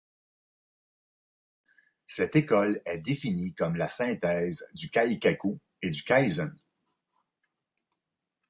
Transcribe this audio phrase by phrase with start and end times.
[2.07, 6.55] Cette école est définie comme la synthèse du kaikaku et du kaizen.